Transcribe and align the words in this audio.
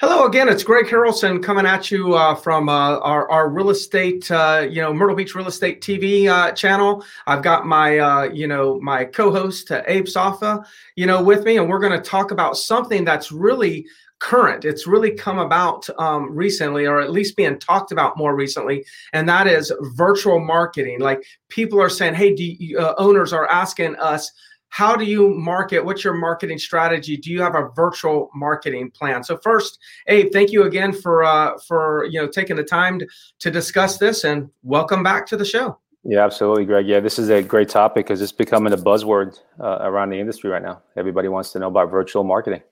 Hello 0.00 0.24
again. 0.24 0.48
It's 0.48 0.62
Greg 0.62 0.86
Harrelson 0.86 1.42
coming 1.42 1.66
at 1.66 1.90
you 1.90 2.14
uh, 2.14 2.34
from 2.34 2.70
uh, 2.70 3.00
our, 3.00 3.30
our 3.30 3.50
real 3.50 3.68
estate, 3.68 4.30
uh, 4.30 4.66
you 4.66 4.80
know, 4.80 4.94
Myrtle 4.94 5.14
Beach 5.14 5.34
Real 5.34 5.46
Estate 5.46 5.82
TV 5.82 6.26
uh, 6.26 6.52
channel. 6.52 7.04
I've 7.26 7.42
got 7.42 7.66
my, 7.66 7.98
uh, 7.98 8.22
you 8.22 8.46
know, 8.46 8.80
my 8.80 9.04
co-host 9.04 9.70
uh, 9.70 9.82
Abe 9.86 10.08
Safa, 10.08 10.64
you 10.96 11.04
know, 11.04 11.22
with 11.22 11.44
me, 11.44 11.58
and 11.58 11.68
we're 11.68 11.80
going 11.80 11.92
to 11.92 12.00
talk 12.00 12.30
about 12.30 12.56
something 12.56 13.04
that's 13.04 13.30
really 13.30 13.84
current. 14.20 14.64
It's 14.64 14.86
really 14.86 15.10
come 15.10 15.38
about 15.38 15.86
um, 15.98 16.34
recently, 16.34 16.86
or 16.86 17.02
at 17.02 17.10
least 17.10 17.36
being 17.36 17.58
talked 17.58 17.92
about 17.92 18.16
more 18.16 18.34
recently, 18.34 18.86
and 19.12 19.28
that 19.28 19.46
is 19.46 19.70
virtual 19.96 20.40
marketing. 20.40 21.00
Like 21.00 21.22
people 21.50 21.78
are 21.78 21.90
saying, 21.90 22.14
"Hey, 22.14 22.34
you, 22.34 22.78
owners 22.96 23.34
are 23.34 23.50
asking 23.50 23.96
us." 23.96 24.32
How 24.70 24.96
do 24.96 25.04
you 25.04 25.34
market 25.34 25.84
what's 25.84 26.02
your 26.02 26.14
marketing 26.14 26.58
strategy? 26.58 27.16
Do 27.16 27.30
you 27.30 27.42
have 27.42 27.54
a 27.54 27.68
virtual 27.74 28.30
marketing 28.34 28.90
plan? 28.92 29.22
So 29.22 29.36
first 29.36 29.78
abe 30.06 30.32
thank 30.32 30.50
you 30.50 30.64
again 30.64 30.92
for 30.92 31.22
uh, 31.22 31.58
for 31.66 32.06
you 32.10 32.20
know 32.20 32.28
taking 32.28 32.56
the 32.56 32.64
time 32.64 33.00
to, 33.00 33.06
to 33.40 33.50
discuss 33.50 33.98
this 33.98 34.24
and 34.24 34.48
welcome 34.62 35.02
back 35.02 35.26
to 35.26 35.36
the 35.36 35.44
show. 35.44 35.78
Yeah 36.04 36.24
absolutely 36.24 36.64
greg. 36.64 36.86
Yeah 36.86 37.00
this 37.00 37.18
is 37.18 37.28
a 37.28 37.42
great 37.42 37.68
topic 37.68 38.06
because 38.06 38.22
it's 38.22 38.32
becoming 38.32 38.72
a 38.72 38.78
buzzword 38.78 39.38
uh, 39.60 39.78
around 39.82 40.10
the 40.10 40.18
industry 40.18 40.50
right 40.50 40.62
now. 40.62 40.80
Everybody 40.96 41.28
wants 41.28 41.52
to 41.52 41.58
know 41.58 41.68
about 41.68 41.90
virtual 41.90 42.24
marketing. 42.24 42.62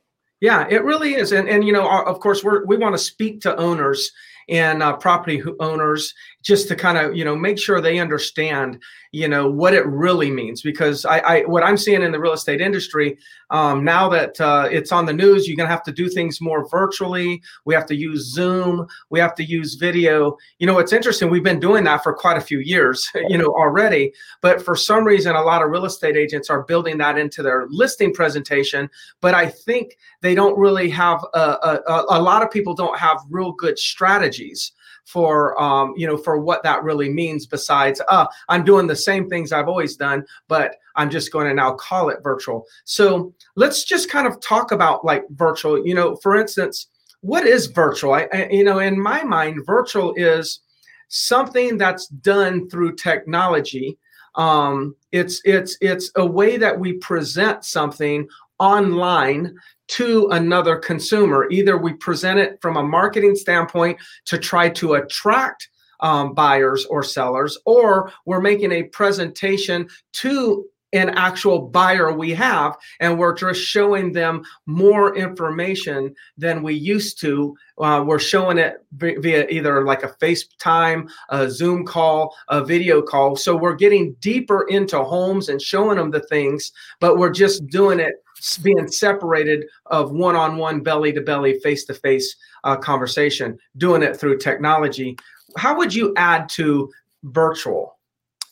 Yeah 0.40 0.66
it 0.70 0.84
really 0.84 1.14
is 1.14 1.32
and 1.32 1.48
and 1.48 1.64
you 1.64 1.72
know 1.72 1.88
of 2.04 2.20
course 2.20 2.44
we're 2.44 2.64
we 2.64 2.76
want 2.76 2.94
to 2.94 2.98
speak 2.98 3.40
to 3.42 3.56
owners 3.56 4.12
and 4.48 4.82
uh, 4.82 4.96
property 4.96 5.42
owners 5.60 6.14
just 6.48 6.66
to 6.66 6.74
kind 6.74 6.96
of 6.96 7.14
you 7.14 7.26
know 7.26 7.36
make 7.36 7.58
sure 7.58 7.78
they 7.78 7.98
understand 7.98 8.82
you 9.12 9.28
know 9.28 9.50
what 9.50 9.74
it 9.74 9.84
really 9.86 10.30
means 10.30 10.62
because 10.62 11.04
I, 11.04 11.18
I 11.18 11.40
what 11.42 11.62
I'm 11.62 11.76
seeing 11.76 12.02
in 12.02 12.10
the 12.10 12.18
real 12.18 12.32
estate 12.32 12.62
industry 12.62 13.18
um, 13.50 13.84
now 13.84 14.08
that 14.08 14.40
uh, 14.40 14.66
it's 14.70 14.92
on 14.92 15.04
the 15.04 15.12
news, 15.12 15.46
you're 15.46 15.56
gonna 15.56 15.68
have 15.68 15.82
to 15.84 15.92
do 15.92 16.08
things 16.08 16.40
more 16.40 16.66
virtually. 16.68 17.42
We 17.66 17.74
have 17.74 17.84
to 17.86 17.94
use 17.94 18.32
Zoom. 18.32 18.86
We 19.10 19.20
have 19.20 19.34
to 19.36 19.44
use 19.44 19.74
video. 19.74 20.38
You 20.58 20.66
know, 20.66 20.78
it's 20.78 20.94
interesting. 20.94 21.28
We've 21.28 21.42
been 21.42 21.60
doing 21.60 21.84
that 21.84 22.02
for 22.02 22.14
quite 22.14 22.38
a 22.38 22.42
few 22.42 22.60
years, 22.60 23.10
you 23.28 23.36
know, 23.36 23.48
already. 23.48 24.14
But 24.40 24.62
for 24.62 24.74
some 24.74 25.04
reason, 25.04 25.36
a 25.36 25.42
lot 25.42 25.62
of 25.62 25.70
real 25.70 25.84
estate 25.84 26.16
agents 26.16 26.48
are 26.48 26.62
building 26.62 26.96
that 26.98 27.18
into 27.18 27.42
their 27.42 27.66
listing 27.68 28.14
presentation. 28.14 28.88
But 29.20 29.34
I 29.34 29.48
think 29.48 29.98
they 30.22 30.34
don't 30.34 30.58
really 30.58 30.88
have 30.88 31.22
a, 31.34 31.38
a, 31.38 32.04
a 32.08 32.22
lot 32.22 32.42
of 32.42 32.50
people 32.50 32.74
don't 32.74 32.98
have 32.98 33.18
real 33.28 33.52
good 33.52 33.78
strategies 33.78 34.72
for 35.08 35.60
um, 35.60 35.94
you 35.96 36.06
know 36.06 36.18
for 36.18 36.38
what 36.38 36.62
that 36.62 36.82
really 36.82 37.08
means 37.08 37.46
besides 37.46 38.00
uh, 38.08 38.26
i'm 38.50 38.62
doing 38.62 38.86
the 38.86 38.94
same 38.94 39.28
things 39.28 39.52
i've 39.52 39.68
always 39.68 39.96
done 39.96 40.22
but 40.48 40.76
i'm 40.96 41.08
just 41.08 41.32
going 41.32 41.46
to 41.46 41.54
now 41.54 41.72
call 41.72 42.10
it 42.10 42.18
virtual. 42.22 42.66
So 42.84 43.32
let's 43.56 43.84
just 43.84 44.10
kind 44.10 44.26
of 44.26 44.38
talk 44.40 44.72
about 44.72 45.04
like 45.04 45.24
virtual. 45.30 45.86
You 45.86 45.94
know 45.94 46.16
for 46.16 46.36
instance 46.36 46.88
what 47.20 47.46
is 47.46 47.66
virtual? 47.66 48.12
I, 48.12 48.28
I 48.32 48.48
you 48.50 48.64
know 48.64 48.78
in 48.78 49.00
my 49.00 49.22
mind 49.24 49.64
virtual 49.64 50.14
is 50.16 50.60
something 51.08 51.78
that's 51.78 52.06
done 52.08 52.68
through 52.68 52.96
technology. 52.96 53.98
Um, 54.34 54.94
it's 55.10 55.40
it's 55.44 55.76
it's 55.80 56.10
a 56.16 56.26
way 56.26 56.58
that 56.58 56.78
we 56.78 56.94
present 56.94 57.64
something 57.64 58.28
online 58.58 59.54
to 59.88 60.28
another 60.30 60.76
consumer. 60.76 61.48
Either 61.50 61.76
we 61.76 61.92
present 61.94 62.38
it 62.38 62.58
from 62.60 62.76
a 62.76 62.82
marketing 62.82 63.34
standpoint 63.34 63.98
to 64.26 64.38
try 64.38 64.68
to 64.68 64.94
attract 64.94 65.68
um, 66.00 66.34
buyers 66.34 66.86
or 66.86 67.02
sellers, 67.02 67.58
or 67.64 68.12
we're 68.24 68.40
making 68.40 68.72
a 68.72 68.84
presentation 68.84 69.88
to 70.12 70.64
an 70.94 71.10
actual 71.10 71.60
buyer 71.68 72.12
we 72.12 72.30
have, 72.30 72.76
and 73.00 73.18
we're 73.18 73.34
just 73.34 73.60
showing 73.60 74.12
them 74.12 74.42
more 74.66 75.14
information 75.16 76.14
than 76.38 76.62
we 76.62 76.74
used 76.74 77.20
to. 77.20 77.54
Uh, 77.78 78.02
we're 78.06 78.18
showing 78.18 78.56
it 78.58 78.84
via 78.92 79.46
either 79.50 79.84
like 79.84 80.02
a 80.02 80.14
FaceTime, 80.20 81.08
a 81.28 81.50
Zoom 81.50 81.84
call, 81.84 82.34
a 82.48 82.64
video 82.64 83.02
call. 83.02 83.36
So 83.36 83.54
we're 83.54 83.76
getting 83.76 84.14
deeper 84.20 84.62
into 84.68 85.02
homes 85.04 85.50
and 85.50 85.60
showing 85.60 85.98
them 85.98 86.10
the 86.10 86.20
things, 86.20 86.72
but 87.00 87.18
we're 87.18 87.32
just 87.32 87.66
doing 87.66 88.00
it 88.00 88.24
being 88.62 88.88
separated 88.88 89.64
of 89.86 90.12
one-on-one 90.12 90.80
belly-to-belly 90.80 91.60
face-to-face 91.60 92.36
uh, 92.64 92.76
conversation 92.76 93.58
doing 93.76 94.02
it 94.02 94.16
through 94.16 94.38
technology. 94.38 95.16
How 95.56 95.76
would 95.76 95.94
you 95.94 96.12
add 96.16 96.48
to 96.50 96.90
virtual? 97.24 97.98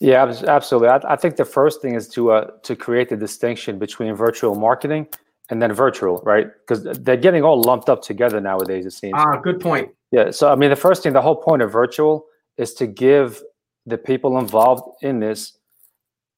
Yeah 0.00 0.24
absolutely. 0.47 0.88
I, 0.88 1.00
I 1.14 1.16
think 1.16 1.36
the 1.36 1.44
first 1.44 1.80
thing 1.80 1.94
is 1.94 2.08
to 2.10 2.32
uh, 2.32 2.50
to 2.62 2.76
create 2.76 3.08
the 3.08 3.16
distinction 3.16 3.78
between 3.78 4.14
virtual 4.14 4.54
marketing 4.54 5.06
and 5.48 5.62
then 5.62 5.72
virtual 5.72 6.20
right? 6.24 6.48
Because 6.60 6.82
they're 7.00 7.16
getting 7.16 7.42
all 7.42 7.62
lumped 7.62 7.88
up 7.88 8.03
together 8.03 8.41
nowadays 8.41 8.84
it 8.84 8.92
seems. 8.92 9.14
Ah 9.16 9.36
good 9.36 9.60
point. 9.60 9.91
Yeah 10.10 10.30
so 10.30 10.53
i 10.53 10.54
mean 10.54 10.70
the 10.70 10.76
first 10.76 11.03
thing 11.03 11.12
the 11.12 11.22
whole 11.22 11.36
point 11.36 11.62
of 11.62 11.72
virtual 11.72 12.26
is 12.58 12.74
to 12.74 12.86
give 12.86 13.42
the 13.86 13.97
people 13.97 14.38
involved 14.38 14.82
in 15.03 15.20
this 15.20 15.58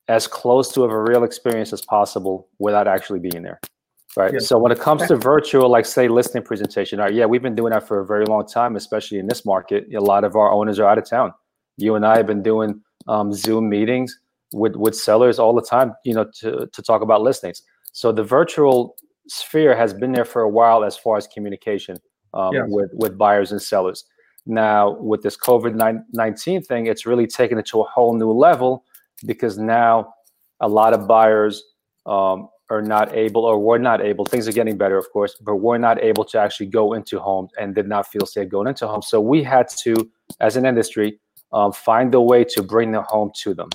as 0.08 0.26
close 0.26 0.72
to 0.72 0.84
a 0.84 1.02
real 1.02 1.24
experience 1.24 1.72
as 1.72 1.82
possible 1.82 2.48
without 2.58 2.88
actually 2.88 3.18
being 3.18 3.42
there 3.42 3.60
right? 4.18 4.34
Yeah. 4.34 4.38
so 4.40 4.58
when 4.58 4.72
it 4.72 4.80
comes 4.80 5.06
to 5.08 5.16
virtual 5.16 5.68
like 5.68 5.86
say 5.86 6.08
listing 6.08 6.42
presentation 6.42 6.98
right 6.98 7.14
yeah 7.14 7.24
we've 7.24 7.42
been 7.42 7.54
doing 7.54 7.72
that 7.72 7.86
for 7.86 8.00
a 8.00 8.06
very 8.06 8.26
long 8.26 8.46
time 8.46 8.76
especially 8.76 9.18
in 9.18 9.26
this 9.26 9.44
market. 9.44 9.86
A 9.94 10.00
lot 10.00 10.24
of 10.24 10.36
our 10.36 10.50
owners 10.50 10.78
are 10.78 10.88
out 10.88 10.98
of 10.98 11.08
town. 11.08 11.32
You 11.76 11.94
and 11.94 12.04
i 12.04 12.16
have 12.16 12.26
been 12.26 12.42
doing 12.42 12.80
um, 13.06 13.32
zoom 13.32 13.68
meetings 13.68 14.18
with 14.52 14.74
with 14.76 14.94
sellers 14.96 15.38
all 15.38 15.54
the 15.54 15.62
time 15.62 15.94
you 16.04 16.14
know 16.14 16.26
to, 16.40 16.68
to 16.72 16.82
talk 16.82 17.02
about 17.02 17.22
listings. 17.22 17.62
So 17.92 18.12
the 18.12 18.24
virtual 18.24 18.96
sphere 19.28 19.76
has 19.76 19.94
been 19.94 20.12
there 20.12 20.24
for 20.24 20.42
a 20.42 20.48
while 20.48 20.84
as 20.84 20.96
far 20.96 21.16
as 21.16 21.26
communication 21.26 21.98
um, 22.34 22.54
yes. 22.54 22.64
with 22.68 22.90
with 22.92 23.16
buyers 23.16 23.52
and 23.52 23.62
sellers. 23.62 24.04
Now 24.46 24.96
with 24.98 25.22
this 25.22 25.36
covid-19 25.36 26.66
thing 26.66 26.86
it's 26.86 27.04
really 27.04 27.26
taken 27.26 27.58
it 27.58 27.66
to 27.66 27.82
a 27.82 27.84
whole 27.84 28.14
new 28.16 28.32
level 28.32 28.84
because 29.26 29.58
now 29.58 30.14
a 30.60 30.68
lot 30.68 30.92
of 30.92 31.06
buyers 31.06 31.62
um, 32.06 32.48
are 32.70 32.82
not 32.82 33.14
able 33.14 33.44
or 33.44 33.58
were 33.58 33.78
not 33.78 34.00
able 34.00 34.24
things 34.24 34.46
are 34.46 34.52
getting 34.52 34.76
better 34.76 34.98
of 34.98 35.10
course 35.12 35.36
but 35.40 35.56
we're 35.56 35.78
not 35.78 36.02
able 36.02 36.24
to 36.24 36.38
actually 36.38 36.66
go 36.66 36.92
into 36.92 37.18
homes 37.18 37.50
and 37.58 37.74
did 37.74 37.88
not 37.88 38.06
feel 38.06 38.26
safe 38.26 38.48
going 38.48 38.68
into 38.68 38.86
homes 38.86 39.06
so 39.08 39.20
we 39.20 39.42
had 39.42 39.68
to 39.68 39.94
as 40.40 40.56
an 40.56 40.66
industry 40.66 41.18
um, 41.52 41.72
find 41.72 42.14
a 42.14 42.20
way 42.20 42.44
to 42.44 42.62
bring 42.62 42.92
the 42.92 43.02
home 43.02 43.30
to 43.34 43.54
them 43.54 43.68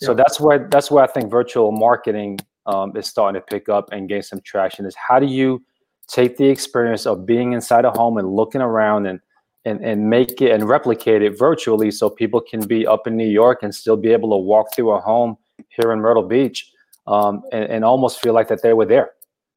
yeah. 0.00 0.06
so 0.06 0.14
that's 0.14 0.38
where 0.40 0.68
that's 0.70 0.90
where 0.90 1.02
i 1.02 1.06
think 1.06 1.30
virtual 1.30 1.72
marketing 1.72 2.38
um, 2.66 2.94
is 2.96 3.06
starting 3.06 3.40
to 3.40 3.46
pick 3.46 3.70
up 3.70 3.88
and 3.92 4.08
gain 4.08 4.22
some 4.22 4.40
traction 4.42 4.84
is 4.84 4.94
how 4.94 5.18
do 5.18 5.26
you 5.26 5.62
take 6.06 6.36
the 6.36 6.46
experience 6.46 7.06
of 7.06 7.24
being 7.24 7.52
inside 7.52 7.84
a 7.84 7.90
home 7.90 8.18
and 8.18 8.28
looking 8.28 8.60
around 8.60 9.06
and 9.06 9.20
and, 9.64 9.84
and 9.84 10.08
make 10.08 10.40
it 10.40 10.52
and 10.52 10.68
replicate 10.68 11.22
it 11.22 11.38
virtually 11.38 11.90
so 11.90 12.08
people 12.08 12.40
can 12.40 12.66
be 12.66 12.86
up 12.86 13.06
in 13.06 13.16
New 13.16 13.28
York 13.28 13.62
and 13.62 13.74
still 13.74 13.96
be 13.96 14.12
able 14.12 14.30
to 14.30 14.36
walk 14.36 14.74
through 14.74 14.92
a 14.92 15.00
home 15.00 15.36
here 15.68 15.92
in 15.92 16.00
Myrtle 16.00 16.22
Beach 16.22 16.72
um, 17.06 17.42
and, 17.52 17.64
and 17.64 17.84
almost 17.84 18.20
feel 18.20 18.34
like 18.34 18.48
that 18.48 18.62
they 18.62 18.72
were 18.72 18.86
there. 18.86 19.10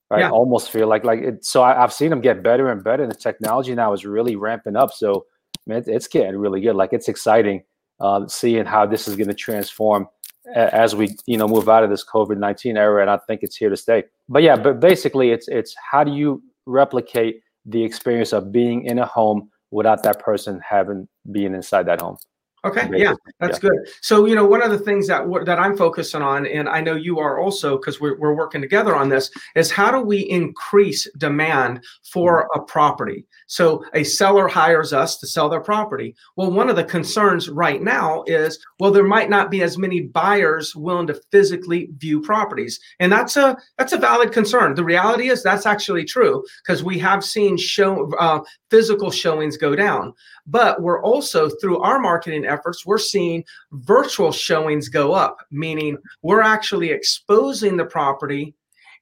Right. 0.09 0.21
Yeah. 0.21 0.31
Almost 0.31 0.71
feel 0.71 0.87
like 0.87 1.05
like 1.05 1.19
it. 1.19 1.45
So 1.45 1.63
I, 1.63 1.73
have 1.73 1.93
seen 1.93 2.09
them 2.09 2.19
get 2.19 2.43
better 2.43 2.69
and 2.69 2.83
better. 2.83 3.03
And 3.03 3.11
the 3.11 3.15
technology 3.15 3.73
now 3.73 3.93
is 3.93 4.05
really 4.05 4.35
ramping 4.35 4.75
up. 4.75 4.91
So 4.91 5.25
man, 5.67 5.77
it, 5.77 5.87
it's 5.87 6.07
getting 6.07 6.35
really 6.35 6.59
good. 6.59 6.75
Like 6.75 6.91
it's 6.91 7.07
exciting 7.07 7.63
uh, 8.01 8.27
seeing 8.27 8.65
how 8.65 8.85
this 8.85 9.07
is 9.07 9.15
going 9.15 9.29
to 9.29 9.33
transform 9.33 10.07
as 10.53 10.95
we 10.95 11.15
you 11.27 11.37
know 11.37 11.47
move 11.47 11.69
out 11.69 11.83
of 11.83 11.89
this 11.89 12.03
COVID 12.03 12.37
nineteen 12.37 12.75
era. 12.75 13.01
And 13.01 13.09
I 13.09 13.19
think 13.25 13.41
it's 13.41 13.55
here 13.55 13.69
to 13.69 13.77
stay. 13.77 14.03
But 14.27 14.43
yeah, 14.43 14.57
but 14.57 14.81
basically 14.81 15.31
it's 15.31 15.47
it's 15.47 15.73
how 15.91 16.03
do 16.03 16.11
you 16.11 16.43
replicate 16.65 17.41
the 17.65 17.81
experience 17.81 18.33
of 18.33 18.51
being 18.51 18.85
in 18.85 18.99
a 18.99 19.05
home 19.05 19.49
without 19.71 20.03
that 20.03 20.19
person 20.19 20.61
having 20.67 21.07
being 21.31 21.53
inside 21.55 21.87
that 21.87 22.01
home. 22.01 22.17
Okay, 22.63 22.87
yeah, 22.93 23.15
that's 23.39 23.57
yeah. 23.57 23.69
good. 23.69 23.89
So, 24.01 24.27
you 24.27 24.35
know, 24.35 24.45
one 24.45 24.61
of 24.61 24.69
the 24.69 24.77
things 24.77 25.07
that 25.07 25.25
that 25.45 25.57
I'm 25.57 25.75
focusing 25.75 26.21
on, 26.21 26.45
and 26.45 26.69
I 26.69 26.79
know 26.79 26.95
you 26.95 27.17
are 27.17 27.39
also, 27.39 27.77
because 27.77 27.99
we're, 27.99 28.19
we're 28.19 28.35
working 28.35 28.61
together 28.61 28.95
on 28.95 29.09
this, 29.09 29.31
is 29.55 29.71
how 29.71 29.89
do 29.89 29.99
we 29.99 30.19
increase 30.29 31.09
demand 31.17 31.83
for 32.03 32.43
mm-hmm. 32.43 32.59
a 32.59 32.63
property? 32.63 33.25
So, 33.47 33.83
a 33.95 34.03
seller 34.03 34.47
hires 34.47 34.93
us 34.93 35.17
to 35.17 35.27
sell 35.27 35.49
their 35.49 35.59
property. 35.59 36.15
Well, 36.35 36.51
one 36.51 36.69
of 36.69 36.75
the 36.75 36.83
concerns 36.83 37.49
right 37.49 37.81
now 37.81 38.23
is, 38.27 38.63
well, 38.79 38.91
there 38.91 39.03
might 39.03 39.31
not 39.31 39.49
be 39.49 39.63
as 39.63 39.79
many 39.79 40.01
buyers 40.01 40.75
willing 40.75 41.07
to 41.07 41.19
physically 41.31 41.89
view 41.97 42.21
properties, 42.21 42.79
and 42.99 43.11
that's 43.11 43.37
a 43.37 43.57
that's 43.79 43.93
a 43.93 43.97
valid 43.97 44.31
concern. 44.31 44.75
The 44.75 44.85
reality 44.85 45.29
is 45.29 45.41
that's 45.41 45.65
actually 45.65 46.05
true 46.05 46.43
because 46.63 46.83
we 46.83 46.99
have 46.99 47.25
seen 47.25 47.57
show 47.57 48.11
uh, 48.19 48.41
physical 48.69 49.09
showings 49.09 49.57
go 49.57 49.75
down, 49.75 50.13
but 50.45 50.79
we're 50.81 51.03
also 51.03 51.49
through 51.49 51.79
our 51.79 51.99
marketing 51.99 52.45
efforts, 52.51 52.85
we're 52.85 52.97
seeing 52.97 53.43
virtual 53.71 54.31
showings 54.31 54.89
go 54.89 55.13
up, 55.13 55.37
meaning 55.49 55.97
we're 56.21 56.41
actually 56.41 56.89
exposing 56.91 57.77
the 57.77 57.85
property 57.85 58.53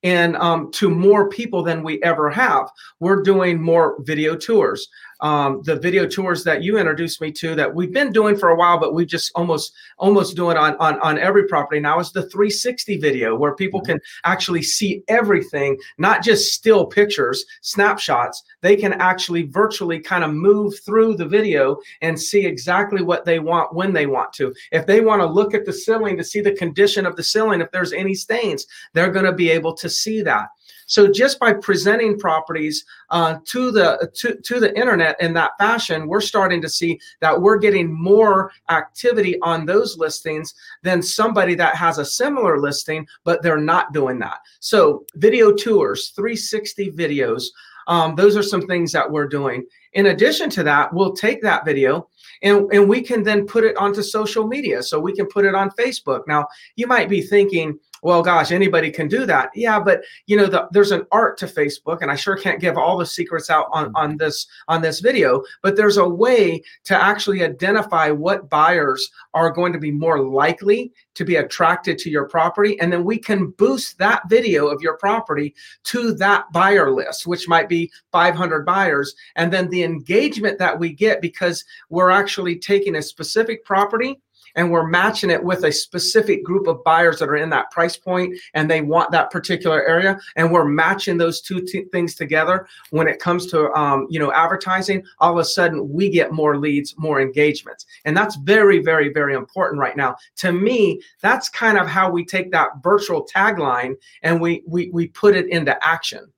and 0.03 0.37
um, 0.37 0.71
to 0.71 0.89
more 0.89 1.29
people 1.29 1.63
than 1.63 1.83
we 1.83 2.01
ever 2.03 2.29
have. 2.29 2.69
We're 2.99 3.21
doing 3.21 3.61
more 3.61 3.97
video 4.01 4.35
tours. 4.35 4.87
Um, 5.21 5.61
the 5.63 5.75
video 5.75 6.07
tours 6.07 6.43
that 6.43 6.63
you 6.63 6.77
introduced 6.77 7.21
me 7.21 7.31
to 7.33 7.55
that 7.55 7.73
we've 7.73 7.91
been 7.91 8.11
doing 8.11 8.37
for 8.37 8.49
a 8.49 8.55
while, 8.55 8.79
but 8.79 8.93
we 8.93 9.05
just 9.05 9.31
almost 9.35 9.73
almost 9.97 10.35
doing 10.35 10.57
on 10.57 10.75
on 10.77 10.99
on 10.99 11.17
every 11.17 11.47
property 11.47 11.79
now 11.79 11.99
is 11.99 12.11
the 12.11 12.29
360 12.29 12.97
video 12.97 13.35
where 13.35 13.55
people 13.55 13.81
mm-hmm. 13.81 13.93
can 13.93 14.01
actually 14.23 14.61
see 14.61 15.03
everything, 15.07 15.77
not 15.97 16.23
just 16.23 16.53
still 16.53 16.85
pictures, 16.85 17.45
snapshots. 17.61 18.43
They 18.61 18.75
can 18.75 18.93
actually 18.93 19.43
virtually 19.43 19.99
kind 19.99 20.23
of 20.23 20.33
move 20.33 20.73
through 20.85 21.15
the 21.15 21.27
video 21.27 21.77
and 22.01 22.19
see 22.19 22.45
exactly 22.45 23.01
what 23.01 23.25
they 23.25 23.39
want 23.39 23.73
when 23.73 23.93
they 23.93 24.05
want 24.05 24.33
to. 24.33 24.53
If 24.71 24.85
they 24.85 25.01
want 25.01 25.21
to 25.21 25.25
look 25.25 25.53
at 25.53 25.65
the 25.65 25.73
ceiling 25.73 26.17
to 26.17 26.23
see 26.23 26.41
the 26.41 26.55
condition 26.55 27.05
of 27.05 27.15
the 27.15 27.23
ceiling, 27.23 27.61
if 27.61 27.71
there's 27.71 27.93
any 27.93 28.13
stains, 28.13 28.65
they're 28.93 29.11
going 29.11 29.25
to 29.25 29.33
be 29.33 29.49
able 29.49 29.73
to 29.73 29.89
see 29.89 30.21
that. 30.23 30.49
So 30.89 31.07
just 31.07 31.39
by 31.39 31.53
presenting 31.53 32.17
properties 32.17 32.83
uh, 33.11 33.37
to 33.45 33.71
the 33.71 34.11
to, 34.15 34.35
to 34.35 34.59
the 34.59 34.75
internet 34.77 35.15
in 35.21 35.33
that 35.33 35.51
fashion, 35.59 36.07
we're 36.07 36.19
starting 36.19 36.61
to 36.63 36.69
see 36.69 36.99
that 37.21 37.39
we're 37.39 37.59
getting 37.59 37.93
more 37.93 38.51
activity 38.69 39.39
on 39.41 39.65
those 39.65 39.97
listings 39.97 40.55
than 40.81 41.01
somebody 41.01 41.53
that 41.55 41.75
has 41.75 41.99
a 41.99 42.05
similar 42.05 42.59
listing, 42.59 43.05
but 43.23 43.41
they're 43.43 43.57
not 43.57 43.93
doing 43.93 44.17
that. 44.19 44.39
So 44.59 45.05
video 45.15 45.53
tours, 45.53 46.09
360 46.09 46.91
videos. 46.91 47.43
Um, 47.87 48.15
those 48.15 48.35
are 48.35 48.43
some 48.43 48.63
things 48.63 48.91
that 48.91 49.09
we're 49.09 49.27
doing. 49.27 49.65
In 49.93 50.07
addition 50.07 50.49
to 50.51 50.63
that, 50.63 50.93
we'll 50.93 51.13
take 51.13 51.41
that 51.41 51.65
video 51.65 52.07
and, 52.41 52.71
and 52.71 52.87
we 52.87 53.01
can 53.01 53.23
then 53.23 53.45
put 53.45 53.63
it 53.63 53.75
onto 53.77 54.01
social 54.01 54.47
media. 54.47 54.81
So 54.83 54.99
we 54.99 55.15
can 55.15 55.27
put 55.27 55.45
it 55.45 55.55
on 55.55 55.71
Facebook. 55.71 56.21
Now, 56.27 56.47
you 56.75 56.87
might 56.87 57.09
be 57.09 57.21
thinking, 57.21 57.79
well 58.03 58.21
gosh 58.21 58.51
anybody 58.51 58.91
can 58.91 59.07
do 59.07 59.25
that. 59.25 59.49
Yeah 59.55 59.79
but 59.79 60.03
you 60.27 60.37
know 60.37 60.45
the, 60.45 60.67
there's 60.71 60.91
an 60.91 61.05
art 61.11 61.37
to 61.37 61.45
facebook 61.45 62.01
and 62.01 62.11
i 62.11 62.15
sure 62.15 62.35
can't 62.35 62.61
give 62.61 62.77
all 62.77 62.97
the 62.97 63.05
secrets 63.05 63.49
out 63.49 63.67
on, 63.71 63.87
mm. 63.87 63.91
on 63.95 64.17
this 64.17 64.47
on 64.67 64.81
this 64.81 64.99
video 64.99 65.43
but 65.61 65.75
there's 65.75 65.97
a 65.97 66.07
way 66.07 66.61
to 66.83 66.95
actually 66.95 67.43
identify 67.43 68.09
what 68.09 68.49
buyers 68.49 69.09
are 69.33 69.51
going 69.51 69.73
to 69.73 69.79
be 69.79 69.91
more 69.91 70.21
likely 70.21 70.91
to 71.15 71.25
be 71.25 71.37
attracted 71.37 71.97
to 71.97 72.09
your 72.09 72.27
property 72.27 72.79
and 72.79 72.91
then 72.91 73.03
we 73.03 73.17
can 73.17 73.51
boost 73.51 73.97
that 73.97 74.21
video 74.29 74.67
of 74.67 74.81
your 74.81 74.97
property 74.97 75.53
to 75.83 76.13
that 76.13 76.45
buyer 76.51 76.91
list 76.91 77.27
which 77.27 77.47
might 77.47 77.69
be 77.69 77.91
500 78.11 78.65
buyers 78.65 79.15
and 79.35 79.51
then 79.51 79.69
the 79.69 79.83
engagement 79.83 80.57
that 80.59 80.77
we 80.77 80.93
get 80.93 81.21
because 81.21 81.63
we're 81.89 82.11
actually 82.11 82.57
taking 82.57 82.95
a 82.95 83.01
specific 83.01 83.63
property 83.65 84.19
and 84.59 84.69
we're 84.69 84.85
matching 84.85 85.29
it 85.29 85.41
with 85.41 85.63
a 85.63 85.71
specific 85.71 86.43
group 86.43 86.67
of 86.67 86.83
buyers 86.83 87.17
that 87.19 87.29
are 87.29 87.37
in 87.37 87.49
that 87.49 87.71
price 87.71 87.95
point 87.95 88.37
and 88.53 88.69
they 88.69 88.81
want 88.81 89.09
that 89.09 89.31
particular 89.31 89.87
area 89.87 90.19
and 90.35 90.51
we're 90.51 90.65
matching 90.65 91.17
those 91.17 91.39
two 91.39 91.61
t- 91.61 91.85
things 91.93 92.13
together 92.13 92.67
when 92.89 93.07
it 93.07 93.19
comes 93.19 93.45
to 93.45 93.71
um, 93.71 94.05
you 94.09 94.19
know 94.19 94.33
advertising 94.33 95.01
all 95.19 95.31
of 95.31 95.37
a 95.39 95.45
sudden 95.45 95.89
we 95.89 96.09
get 96.09 96.33
more 96.33 96.57
leads 96.57 96.93
more 96.97 97.21
engagements. 97.21 97.85
And 98.03 98.17
that's 98.17 98.35
very 98.35 98.79
very 98.79 99.13
very 99.13 99.33
important 99.33 99.79
right 99.79 99.95
now. 99.95 100.17
To 100.37 100.51
me 100.51 101.01
that's 101.21 101.47
kind 101.47 101.77
of 101.77 101.87
how 101.87 102.11
we 102.11 102.25
take 102.25 102.51
that 102.51 102.83
virtual 102.83 103.25
tagline 103.33 103.95
and 104.23 104.41
we 104.41 104.61
we, 104.67 104.89
we 104.89 105.07
put 105.07 105.37
it 105.37 105.47
into 105.47 105.73
action. 105.81 106.31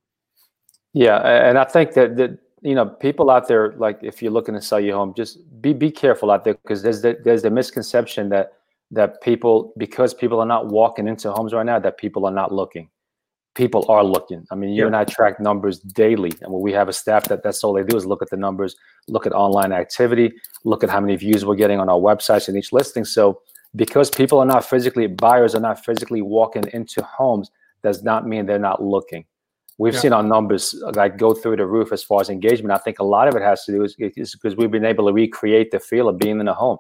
Yeah 0.93 1.17
and 1.17 1.57
i 1.57 1.63
think 1.63 1.93
that 1.93 2.17
that 2.17 2.37
you 2.61 2.75
know, 2.75 2.85
people 2.85 3.29
out 3.29 3.47
there, 3.47 3.73
like 3.77 3.99
if 4.03 4.21
you're 4.21 4.31
looking 4.31 4.53
to 4.53 4.61
sell 4.61 4.79
your 4.79 4.95
home, 4.95 5.13
just 5.15 5.39
be 5.61 5.73
be 5.73 5.91
careful 5.91 6.29
out 6.29 6.43
there 6.43 6.53
because 6.53 6.83
there's 6.83 7.01
the, 7.01 7.17
there's 7.23 7.41
the 7.41 7.49
misconception 7.49 8.29
that 8.29 8.53
that 8.91 9.21
people 9.21 9.73
because 9.77 10.13
people 10.13 10.39
are 10.39 10.45
not 10.45 10.67
walking 10.67 11.07
into 11.07 11.31
homes 11.31 11.53
right 11.53 11.65
now 11.65 11.79
that 11.79 11.97
people 11.97 12.25
are 12.25 12.31
not 12.31 12.51
looking. 12.51 12.89
People 13.55 13.85
are 13.89 14.03
looking. 14.03 14.45
I 14.49 14.55
mean, 14.55 14.69
you 14.69 14.87
and 14.87 14.95
I 14.95 15.03
track 15.03 15.39
numbers 15.39 15.79
daily, 15.79 16.31
and 16.41 16.53
we 16.53 16.71
have 16.71 16.87
a 16.87 16.93
staff 16.93 17.25
that 17.25 17.43
that's 17.43 17.63
all 17.63 17.73
they 17.73 17.83
do 17.83 17.97
is 17.97 18.05
look 18.05 18.21
at 18.21 18.29
the 18.29 18.37
numbers, 18.37 18.75
look 19.09 19.25
at 19.25 19.33
online 19.33 19.73
activity, 19.73 20.31
look 20.63 20.83
at 20.83 20.89
how 20.89 21.01
many 21.01 21.17
views 21.17 21.43
we're 21.43 21.55
getting 21.55 21.79
on 21.79 21.89
our 21.89 21.99
websites 21.99 22.47
and 22.47 22.55
each 22.55 22.71
listing. 22.71 23.03
So, 23.03 23.41
because 23.75 24.09
people 24.09 24.39
are 24.39 24.45
not 24.45 24.63
physically 24.63 25.07
buyers 25.07 25.53
are 25.53 25.59
not 25.59 25.83
physically 25.83 26.21
walking 26.21 26.63
into 26.71 27.03
homes, 27.03 27.51
does 27.83 28.03
not 28.03 28.25
mean 28.25 28.45
they're 28.45 28.59
not 28.59 28.81
looking. 28.81 29.25
We've 29.81 29.95
yeah. 29.95 29.99
seen 29.99 30.13
our 30.13 30.21
numbers 30.21 30.75
like 30.93 31.17
go 31.17 31.33
through 31.33 31.55
the 31.55 31.65
roof 31.65 31.91
as 31.91 32.03
far 32.03 32.21
as 32.21 32.29
engagement. 32.29 32.71
I 32.71 32.77
think 32.77 32.99
a 32.99 33.03
lot 33.03 33.27
of 33.27 33.35
it 33.35 33.41
has 33.41 33.65
to 33.65 33.71
do 33.71 33.83
is, 33.83 33.95
because 33.95 34.55
we've 34.55 34.69
been 34.69 34.85
able 34.85 35.07
to 35.07 35.11
recreate 35.11 35.71
the 35.71 35.79
feel 35.79 36.07
of 36.07 36.19
being 36.19 36.39
in 36.39 36.47
a 36.47 36.53
home. 36.53 36.77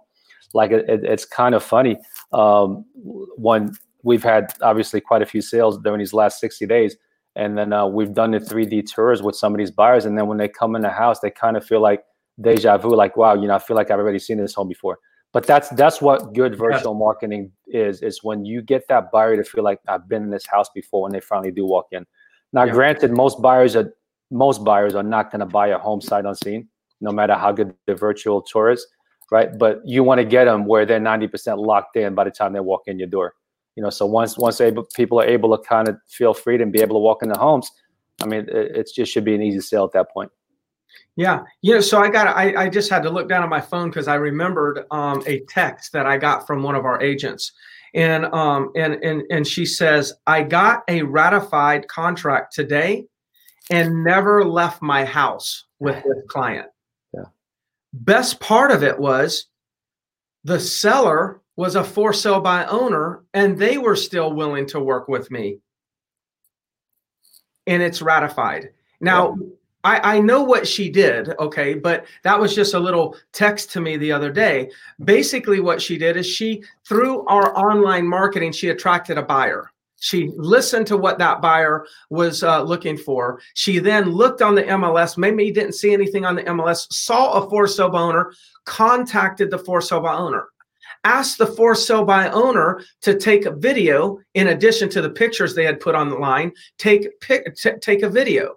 Like 0.53 0.69
it, 0.69 0.87
it, 0.87 1.03
it's 1.03 1.25
kind 1.25 1.55
of 1.55 1.63
funny 1.63 1.97
um, 2.31 2.85
when 2.93 3.71
we've 4.03 4.21
had 4.21 4.53
obviously 4.61 5.01
quite 5.01 5.23
a 5.23 5.25
few 5.25 5.41
sales 5.41 5.79
during 5.79 5.97
these 5.97 6.13
last 6.13 6.39
60 6.39 6.67
days. 6.67 6.95
And 7.35 7.57
then 7.57 7.73
uh, 7.73 7.87
we've 7.87 8.13
done 8.13 8.31
the 8.31 8.37
3D 8.37 8.85
tours 8.93 9.23
with 9.23 9.35
some 9.35 9.51
of 9.51 9.57
these 9.57 9.71
buyers. 9.71 10.05
And 10.05 10.15
then 10.15 10.27
when 10.27 10.37
they 10.37 10.47
come 10.47 10.75
in 10.75 10.83
the 10.83 10.91
house, 10.91 11.21
they 11.21 11.31
kind 11.31 11.57
of 11.57 11.65
feel 11.65 11.81
like 11.81 12.03
deja 12.39 12.77
vu, 12.77 12.95
like, 12.95 13.17
wow, 13.17 13.33
you 13.33 13.47
know, 13.47 13.55
I 13.55 13.59
feel 13.59 13.75
like 13.75 13.89
I've 13.89 13.97
already 13.97 14.19
seen 14.19 14.37
this 14.37 14.53
home 14.53 14.67
before. 14.67 14.99
But 15.33 15.47
that's 15.47 15.69
that's 15.69 16.03
what 16.03 16.33
good 16.35 16.55
virtual 16.55 16.93
marketing 16.93 17.51
is, 17.65 18.03
is 18.03 18.21
when 18.21 18.45
you 18.45 18.61
get 18.61 18.87
that 18.89 19.11
buyer 19.11 19.37
to 19.37 19.43
feel 19.43 19.63
like 19.63 19.79
I've 19.87 20.07
been 20.07 20.21
in 20.21 20.29
this 20.29 20.45
house 20.45 20.67
before 20.75 21.01
when 21.01 21.13
they 21.13 21.21
finally 21.21 21.51
do 21.51 21.65
walk 21.65 21.87
in. 21.91 22.05
Now, 22.53 22.65
yeah. 22.65 22.73
granted, 22.73 23.11
most 23.11 23.41
buyers 23.41 23.75
are 23.75 23.93
most 24.29 24.63
buyers 24.63 24.95
are 24.95 25.03
not 25.03 25.31
going 25.31 25.41
to 25.41 25.45
buy 25.45 25.67
a 25.67 25.77
home 25.77 26.01
sight 26.01 26.25
unseen, 26.25 26.69
no 27.01 27.11
matter 27.11 27.33
how 27.33 27.51
good 27.51 27.73
the 27.87 27.95
virtual 27.95 28.41
tour 28.41 28.71
is, 28.71 28.85
right? 29.31 29.57
But 29.57 29.81
you 29.85 30.03
want 30.03 30.19
to 30.19 30.25
get 30.25 30.45
them 30.45 30.65
where 30.65 30.85
they're 30.85 30.99
ninety 30.99 31.27
percent 31.27 31.59
locked 31.59 31.95
in 31.97 32.15
by 32.15 32.23
the 32.23 32.31
time 32.31 32.53
they 32.53 32.59
walk 32.59 32.83
in 32.87 32.97
your 32.97 33.07
door. 33.07 33.33
You 33.75 33.83
know, 33.83 33.89
so 33.89 34.05
once 34.05 34.37
once 34.37 34.59
able, 34.61 34.83
people 34.83 35.19
are 35.19 35.25
able 35.25 35.57
to 35.57 35.63
kind 35.63 35.87
of 35.87 35.97
feel 36.07 36.33
free 36.33 36.61
and 36.61 36.71
be 36.71 36.81
able 36.81 36.95
to 36.95 36.99
walk 36.99 37.23
into 37.23 37.39
homes, 37.39 37.71
I 38.21 38.25
mean, 38.25 38.41
it, 38.41 38.75
it 38.75 38.91
just 38.93 39.11
should 39.11 39.25
be 39.25 39.35
an 39.35 39.41
easy 39.41 39.61
sale 39.61 39.85
at 39.85 39.93
that 39.93 40.11
point. 40.11 40.31
Yeah, 41.15 41.43
you 41.61 41.75
know, 41.75 41.81
so 41.81 42.01
I 42.01 42.09
got 42.09 42.27
I, 42.27 42.65
I 42.65 42.69
just 42.69 42.89
had 42.89 43.03
to 43.03 43.09
look 43.09 43.27
down 43.27 43.43
at 43.43 43.49
my 43.49 43.61
phone 43.61 43.89
because 43.89 44.07
I 44.07 44.15
remembered 44.15 44.85
um, 44.91 45.23
a 45.25 45.41
text 45.47 45.93
that 45.93 46.05
I 46.05 46.17
got 46.17 46.47
from 46.47 46.63
one 46.63 46.75
of 46.75 46.85
our 46.85 47.01
agents, 47.01 47.51
and 47.93 48.25
um 48.25 48.71
and 48.75 48.93
and 49.03 49.23
and 49.29 49.45
she 49.45 49.65
says 49.65 50.13
i 50.27 50.41
got 50.41 50.81
a 50.87 51.01
ratified 51.01 51.87
contract 51.87 52.53
today 52.53 53.05
and 53.71 54.03
never 54.03 54.43
left 54.43 54.81
my 54.81 55.05
house 55.05 55.65
with 55.79 55.95
this 55.95 56.23
client. 56.27 56.67
Yeah. 57.13 57.25
Best 57.93 58.39
part 58.39 58.71
of 58.71 58.83
it 58.83 58.99
was 58.99 59.47
the 60.43 60.59
seller 60.59 61.41
was 61.55 61.75
a 61.75 61.83
for 61.83 62.13
sale 62.13 62.41
by 62.41 62.65
owner 62.65 63.23
and 63.33 63.57
they 63.57 63.77
were 63.77 63.95
still 63.95 64.33
willing 64.33 64.65
to 64.67 64.79
work 64.79 65.07
with 65.07 65.31
me. 65.31 65.59
And 67.65 67.81
it's 67.81 68.01
ratified. 68.01 68.69
Now 68.99 69.37
yeah. 69.39 69.47
I, 69.83 70.17
I 70.17 70.19
know 70.19 70.43
what 70.43 70.67
she 70.67 70.89
did, 70.89 71.29
okay, 71.39 71.73
but 71.73 72.05
that 72.23 72.39
was 72.39 72.53
just 72.53 72.73
a 72.73 72.79
little 72.79 73.15
text 73.33 73.71
to 73.71 73.81
me 73.81 73.97
the 73.97 74.11
other 74.11 74.31
day. 74.31 74.69
Basically, 75.03 75.59
what 75.59 75.81
she 75.81 75.97
did 75.97 76.17
is 76.17 76.27
she, 76.27 76.63
through 76.87 77.25
our 77.25 77.57
online 77.57 78.07
marketing, 78.07 78.51
she 78.51 78.69
attracted 78.69 79.17
a 79.17 79.23
buyer. 79.23 79.71
She 79.99 80.31
listened 80.35 80.87
to 80.87 80.97
what 80.97 81.19
that 81.19 81.41
buyer 81.41 81.85
was 82.09 82.43
uh, 82.43 82.63
looking 82.63 82.97
for. 82.97 83.39
She 83.53 83.77
then 83.77 84.09
looked 84.09 84.41
on 84.41 84.55
the 84.55 84.63
MLS, 84.63 85.17
maybe 85.17 85.51
didn't 85.51 85.73
see 85.73 85.93
anything 85.93 86.25
on 86.25 86.35
the 86.35 86.43
MLS, 86.43 86.91
saw 86.91 87.33
a 87.33 87.49
for 87.49 87.67
sale 87.67 87.89
by 87.89 87.99
owner, 87.99 88.33
contacted 88.65 89.51
the 89.51 89.59
for 89.59 89.81
sale 89.81 90.01
by 90.01 90.13
owner 90.13 90.47
asked 91.03 91.37
the 91.37 91.47
for 91.47 91.73
sale 91.73 92.05
by 92.05 92.29
owner 92.29 92.81
to 93.01 93.17
take 93.17 93.45
a 93.45 93.55
video 93.55 94.19
in 94.35 94.47
addition 94.47 94.89
to 94.89 95.01
the 95.01 95.09
pictures 95.09 95.55
they 95.55 95.65
had 95.65 95.79
put 95.79 95.95
on 95.95 96.09
the 96.09 96.15
line 96.15 96.51
take 96.77 97.19
pic, 97.21 97.55
t- 97.55 97.71
take 97.81 98.03
a 98.03 98.09
video 98.09 98.55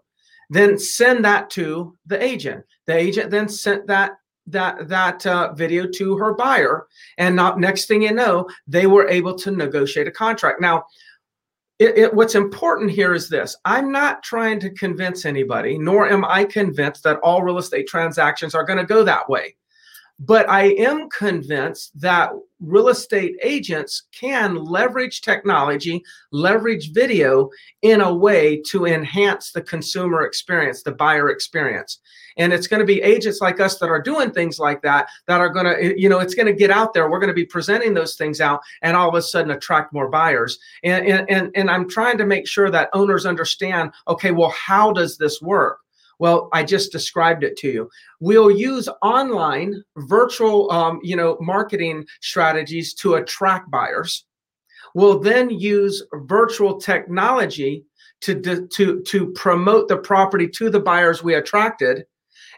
then 0.55 0.79
send 0.79 1.25
that 1.25 1.51
to 1.51 1.97
the 2.07 2.23
agent. 2.23 2.65
The 2.87 2.97
agent 2.97 3.31
then 3.31 3.49
sent 3.49 3.89
that 3.89 4.13
that 4.47 4.89
that 4.89 5.27
uh, 5.27 5.53
video 5.55 5.87
to 5.89 6.17
her 6.17 6.35
buyer, 6.35 6.87
and 7.19 7.35
not 7.35 7.59
next 7.59 7.87
thing 7.87 8.03
you 8.03 8.13
know, 8.13 8.49
they 8.67 8.87
were 8.87 9.09
able 9.09 9.35
to 9.37 9.51
negotiate 9.51 10.07
a 10.07 10.13
contract. 10.13 10.61
Now, 10.61 10.85
it, 11.79 11.99
it, 11.99 12.15
what's 12.15 12.37
important 12.37 12.91
here 12.93 13.15
is 13.15 13.29
this: 13.29 13.57
I'm 13.65 13.91
not 13.91 14.23
trying 14.23 14.61
to 14.61 14.71
convince 14.71 15.25
anybody, 15.25 15.77
nor 15.77 16.09
am 16.09 16.25
I 16.25 16.45
convinced 16.45 17.03
that 17.03 17.19
all 17.25 17.43
real 17.43 17.59
estate 17.59 17.89
transactions 17.89 18.55
are 18.55 18.65
going 18.65 18.79
to 18.79 18.85
go 18.85 19.03
that 19.03 19.29
way. 19.29 19.57
But 20.21 20.49
I 20.49 20.75
am 20.75 21.09
convinced 21.11 21.99
that 22.01 22.31
real 22.61 22.89
estate 22.89 23.37
agents 23.43 24.05
can 24.13 24.55
leverage 24.55 25.21
technology, 25.23 26.05
leverage 26.31 26.93
video 26.93 27.51
in 27.83 28.01
a 28.01 28.15
way 28.15 28.63
to 28.71 28.87
enhance 28.87 29.51
the 29.51 29.61
consumer 29.63 30.23
experience, 30.23 30.83
the 30.83 30.93
buyer 30.93 31.31
experience. 31.31 31.99
And 32.37 32.53
it's 32.53 32.67
going 32.69 32.81
to 32.81 32.87
be 32.87 33.03
agents 33.03 33.41
like 33.41 33.61
us 33.61 33.79
that 33.79 33.91
are 33.91 34.01
doing 34.01 34.31
things 34.31 34.59
like 34.59 34.83
that 34.83 35.09
that 35.27 35.41
are 35.41 35.49
going 35.49 35.67
to, 35.67 35.83
eh, 35.83 35.95
you 35.97 36.09
know, 36.09 36.21
it's 36.21 36.35
going 36.35 36.47
to 36.47 36.53
get 36.53 36.71
out 36.71 36.95
there. 36.95 37.11
We're 37.11 37.21
going 37.21 37.29
to 37.29 37.35
be 37.35 37.45
presenting 37.45 37.95
those 37.95 38.17
things 38.17 38.41
out 38.41 38.61
and 38.83 38.97
all 38.97 39.09
of 39.09 39.15
a 39.15 39.23
sudden 39.23 39.51
attract 39.51 39.93
more 39.93 40.09
buyers. 40.09 40.59
And, 40.83 41.29
and, 41.29 41.51
and 41.55 41.71
I'm 41.71 41.89
trying 41.89 42.19
to 42.19 42.27
make 42.27 42.47
sure 42.47 42.71
that 42.71 42.91
owners 42.93 43.27
understand 43.27 43.93
okay, 44.09 44.31
well, 44.31 44.51
how 44.51 44.93
does 44.93 45.17
this 45.17 45.43
work? 45.43 45.81
Well, 46.19 46.49
I 46.53 46.63
just 46.63 46.93
described 46.93 47.45
it 47.45 47.57
to 47.59 47.69
you. 47.69 47.91
We'll 48.21 48.51
use 48.51 48.89
online 49.03 49.83
virtual, 49.97 50.71
um, 50.71 51.01
you 51.03 51.17
know, 51.17 51.37
marketing 51.41 52.07
strategies 52.21 52.95
to 52.95 53.15
attract 53.15 53.71
buyers. 53.71 54.25
We'll 54.95 55.19
then 55.19 55.51
use 55.51 56.03
virtual 56.13 56.79
technology 56.79 57.85
to, 58.23 58.67
to, 58.69 59.03
to 59.03 59.27
promote 59.33 59.89
the 59.89 59.99
property 59.99 60.49
to 60.49 60.71
the 60.71 60.81
buyers 60.81 61.23
we 61.23 61.35
attracted. 61.35 62.07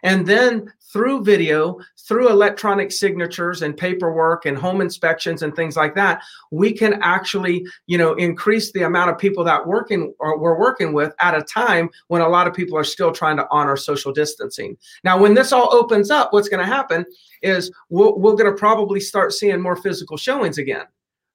And 0.02 0.26
then 0.26 0.72
through 0.96 1.22
video, 1.22 1.78
through 2.08 2.30
electronic 2.30 2.90
signatures 2.90 3.60
and 3.60 3.76
paperwork 3.76 4.46
and 4.46 4.56
home 4.56 4.80
inspections 4.80 5.42
and 5.42 5.54
things 5.54 5.76
like 5.76 5.94
that, 5.94 6.22
we 6.50 6.72
can 6.72 6.98
actually, 7.02 7.66
you 7.86 7.98
know, 7.98 8.14
increase 8.14 8.72
the 8.72 8.80
amount 8.80 9.10
of 9.10 9.18
people 9.18 9.44
that 9.44 9.66
working 9.66 10.14
or 10.20 10.38
we're 10.38 10.58
working 10.58 10.94
with 10.94 11.12
at 11.20 11.36
a 11.36 11.42
time 11.42 11.90
when 12.08 12.22
a 12.22 12.28
lot 12.28 12.46
of 12.46 12.54
people 12.54 12.78
are 12.78 12.84
still 12.84 13.12
trying 13.12 13.36
to 13.36 13.46
honor 13.50 13.76
social 13.76 14.10
distancing. 14.10 14.74
Now, 15.04 15.18
when 15.20 15.34
this 15.34 15.52
all 15.52 15.68
opens 15.74 16.10
up, 16.10 16.32
what's 16.32 16.48
going 16.48 16.64
to 16.64 16.72
happen 16.72 17.04
is 17.42 17.70
we're, 17.90 18.14
we're 18.14 18.36
going 18.36 18.50
to 18.50 18.58
probably 18.58 19.00
start 19.00 19.34
seeing 19.34 19.60
more 19.60 19.76
physical 19.76 20.16
showings 20.16 20.56
again. 20.56 20.86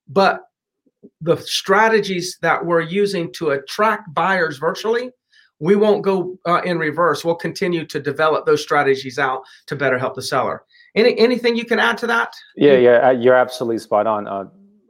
But 0.08 0.41
the 1.22 1.38
strategies 1.38 2.39
that 2.41 2.65
we're 2.65 2.82
using 2.82 3.32
to 3.34 3.51
attract 3.51 4.12
buyers 4.15 4.58
virtually 4.58 5.12
we 5.62 5.75
won't 5.75 6.01
go 6.01 6.38
uh, 6.48 6.62
in 6.65 6.80
reverse. 6.80 7.24
We'll 7.24 7.36
continue 7.36 7.86
to 7.86 8.00
develop 8.00 8.46
those 8.46 8.62
strategies 8.62 9.20
out 9.20 9.44
to 9.68 9.75
better 9.75 9.98
help 9.98 10.15
the 10.15 10.22
seller. 10.22 10.63
Any 10.96 11.18
anything 11.18 11.56
you 11.56 11.65
can 11.65 11.80
add 11.80 11.98
to 12.00 12.08
that? 12.08 12.34
Yeah, 12.58 12.77
yeah, 12.77 13.08
uh, 13.08 13.12
you're 13.12 13.36
absolutely 13.36 13.77
spot 13.77 14.08
on. 14.08 14.27
Uh, 14.27 14.46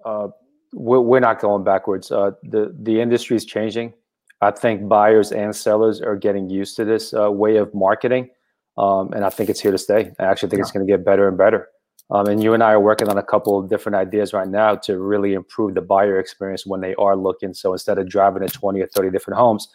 uh, 0.05 0.27
we're, 0.73 1.01
we're 1.01 1.19
not 1.19 1.41
going 1.41 1.63
backwards. 1.63 2.11
Uh, 2.11 2.31
the 2.43 2.73
the 2.81 3.01
industry 3.01 3.35
is 3.35 3.45
changing. 3.45 3.93
I 4.39 4.51
think 4.51 4.87
buyers 4.87 5.31
and 5.31 5.55
sellers 5.55 6.01
are 6.01 6.15
getting 6.15 6.49
used 6.49 6.75
to 6.77 6.85
this 6.85 7.13
uh, 7.13 7.29
way 7.29 7.57
of 7.57 7.71
marketing, 7.75 8.29
um, 8.77 9.11
and 9.13 9.25
I 9.25 9.29
think 9.29 9.49
it's 9.49 9.59
here 9.59 9.71
to 9.71 9.77
stay. 9.77 10.11
I 10.19 10.23
actually 10.23 10.49
think 10.49 10.59
yeah. 10.59 10.63
it's 10.63 10.71
going 10.71 10.87
to 10.87 10.91
get 10.91 11.05
better 11.05 11.27
and 11.27 11.37
better. 11.37 11.67
Um, 12.09 12.27
and 12.27 12.43
you 12.43 12.53
and 12.53 12.63
I 12.63 12.71
are 12.71 12.79
working 12.79 13.07
on 13.07 13.17
a 13.17 13.23
couple 13.23 13.57
of 13.57 13.69
different 13.69 13.95
ideas 13.95 14.33
right 14.33 14.47
now 14.47 14.75
to 14.75 14.99
really 14.99 15.33
improve 15.33 15.75
the 15.75 15.81
buyer 15.81 16.19
experience 16.19 16.65
when 16.65 16.81
they 16.81 16.93
are 16.95 17.15
looking. 17.15 17.53
So 17.53 17.71
instead 17.71 17.97
of 17.97 18.09
driving 18.09 18.45
to 18.45 18.49
20 18.49 18.81
or 18.81 18.87
30 18.87 19.11
different 19.11 19.39
homes, 19.39 19.69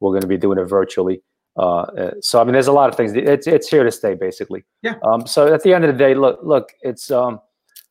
we're 0.00 0.12
going 0.12 0.22
to 0.22 0.28
be 0.28 0.36
doing 0.36 0.58
it 0.58 0.64
virtually. 0.64 1.22
Uh, 1.56 1.80
uh, 1.80 2.10
so 2.20 2.40
I 2.40 2.44
mean, 2.44 2.52
there's 2.52 2.66
a 2.66 2.72
lot 2.72 2.88
of 2.90 2.96
things. 2.96 3.12
It's 3.14 3.46
it's 3.46 3.68
here 3.68 3.84
to 3.84 3.90
stay, 3.90 4.14
basically. 4.14 4.64
Yeah. 4.82 4.94
Um, 5.02 5.26
so 5.26 5.52
at 5.52 5.62
the 5.62 5.72
end 5.72 5.84
of 5.84 5.92
the 5.92 5.98
day, 5.98 6.14
look, 6.14 6.38
look, 6.42 6.72
it's 6.82 7.10
um, 7.10 7.40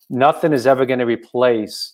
nothing 0.09 0.53
is 0.53 0.67
ever 0.67 0.85
going 0.85 0.99
to 0.99 1.05
replace 1.05 1.93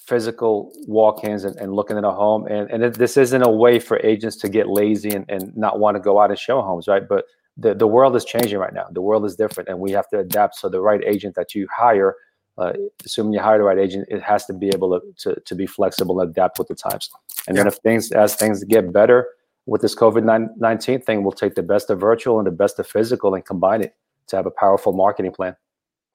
physical 0.00 0.72
walk-ins 0.88 1.44
and, 1.44 1.54
and 1.56 1.72
looking 1.72 1.96
at 1.96 2.04
a 2.04 2.10
home. 2.10 2.46
And 2.46 2.68
and 2.70 2.82
it, 2.82 2.94
this 2.94 3.16
isn't 3.16 3.42
a 3.42 3.50
way 3.50 3.78
for 3.78 4.00
agents 4.04 4.36
to 4.38 4.48
get 4.48 4.68
lazy 4.68 5.10
and, 5.10 5.24
and 5.28 5.56
not 5.56 5.78
want 5.78 5.96
to 5.96 6.00
go 6.00 6.20
out 6.20 6.30
and 6.30 6.38
show 6.38 6.60
homes, 6.60 6.88
right? 6.88 7.08
But 7.08 7.26
the 7.56 7.74
the 7.74 7.86
world 7.86 8.16
is 8.16 8.24
changing 8.24 8.58
right 8.58 8.74
now. 8.74 8.86
The 8.90 9.02
world 9.02 9.24
is 9.24 9.36
different, 9.36 9.68
and 9.68 9.78
we 9.78 9.92
have 9.92 10.08
to 10.08 10.18
adapt. 10.18 10.56
So 10.56 10.68
the 10.68 10.80
right 10.80 11.02
agent 11.06 11.36
that 11.36 11.54
you 11.54 11.68
hire 11.74 12.16
uh, 12.58 12.72
assuming 13.04 13.32
you 13.32 13.40
hire 13.40 13.58
the 13.58 13.64
right 13.64 13.78
agent, 13.78 14.06
it 14.10 14.22
has 14.22 14.44
to 14.46 14.52
be 14.52 14.68
able 14.68 15.00
to, 15.00 15.34
to, 15.34 15.40
to 15.40 15.54
be 15.54 15.66
flexible 15.66 16.20
and 16.20 16.30
adapt 16.30 16.58
with 16.58 16.68
the 16.68 16.74
times. 16.74 17.10
And 17.48 17.56
yeah. 17.56 17.62
then 17.62 17.72
if 17.72 17.78
things, 17.78 18.12
as 18.12 18.34
things 18.34 18.62
get 18.64 18.92
better 18.92 19.28
with 19.66 19.80
this 19.80 19.94
COVID-19 19.94 21.04
thing, 21.04 21.22
we'll 21.22 21.32
take 21.32 21.54
the 21.54 21.62
best 21.62 21.90
of 21.90 22.00
virtual 22.00 22.38
and 22.38 22.46
the 22.46 22.52
best 22.52 22.78
of 22.78 22.86
physical 22.86 23.34
and 23.34 23.44
combine 23.44 23.82
it 23.82 23.94
to 24.28 24.36
have 24.36 24.46
a 24.46 24.50
powerful 24.50 24.92
marketing 24.92 25.32
plan. 25.32 25.56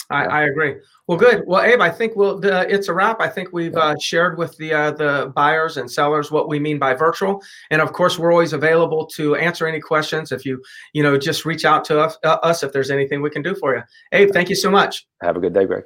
I, 0.10 0.26
I, 0.26 0.44
agree. 0.44 0.76
Well, 1.08 1.18
good. 1.18 1.44
Well, 1.48 1.62
Abe, 1.62 1.82
I 1.82 1.90
think 1.90 2.16
we'll. 2.16 2.40
The, 2.40 2.74
it's 2.74 2.88
a 2.88 2.94
wrap. 2.94 3.20
I 3.20 3.28
think 3.28 3.52
we've 3.52 3.76
uh, 3.76 3.96
shared 4.00 4.38
with 4.38 4.56
the 4.56 4.74
uh, 4.74 4.92
the 4.92 5.34
buyers 5.36 5.76
and 5.76 5.92
sellers 5.92 6.32
what 6.32 6.48
we 6.48 6.60
mean 6.60 6.80
by 6.80 6.94
virtual, 6.94 7.42
and 7.72 7.82
of 7.82 7.92
course, 7.92 8.18
we're 8.18 8.32
always 8.32 8.54
available 8.54 9.06
to 9.08 9.36
answer 9.36 9.68
any 9.68 9.82
questions. 9.82 10.32
If 10.32 10.46
you 10.46 10.64
you 10.94 11.04
know 11.04 11.18
just 11.18 11.44
reach 11.44 11.66
out 11.66 11.84
to 11.86 12.00
us, 12.00 12.18
uh, 12.24 12.38
us 12.42 12.64
if 12.64 12.72
there's 12.72 12.90
anything 12.90 13.22
we 13.22 13.30
can 13.30 13.42
do 13.42 13.54
for 13.56 13.76
you. 13.76 13.84
Abe, 14.14 14.32
thank 14.32 14.50
you 14.50 14.56
so 14.56 14.72
much. 14.72 15.06
Have 15.22 15.36
a 15.36 15.42
good 15.42 15.54
day, 15.54 15.66
Greg. 15.66 15.84